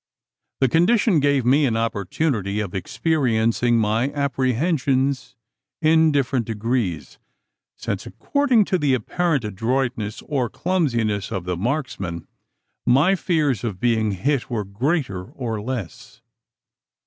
The 0.61 0.67
condition 0.67 1.19
gave 1.19 1.45
me 1.45 1.67
an 1.67 1.77
opportunity 1.77 2.59
of 2.59 2.73
experiencing 2.73 3.77
my 3.77 4.11
apprehensions 4.13 5.35
in 5.79 6.11
different 6.11 6.47
degrees: 6.47 7.19
since, 7.75 8.07
according 8.07 8.65
to 8.65 8.79
the 8.79 8.95
apparent 8.95 9.43
adroitness 9.43 10.23
or 10.23 10.49
clumsiness 10.49 11.31
of 11.31 11.43
the 11.43 11.55
marksman, 11.55 12.25
my 12.83 13.13
fears 13.13 13.63
of 13.63 13.79
being 13.79 14.13
hit 14.13 14.49
were 14.49 14.65
greater 14.65 15.23
or 15.25 15.61
less. 15.61 16.19